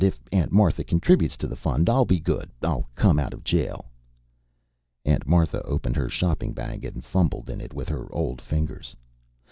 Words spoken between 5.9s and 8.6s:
her shopping bag, and fumbled in it with her old